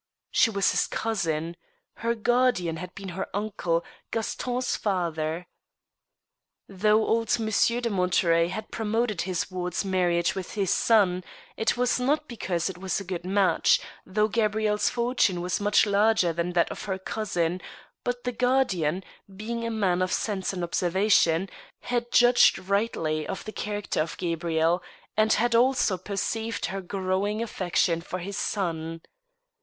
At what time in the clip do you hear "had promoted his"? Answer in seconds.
8.47-9.51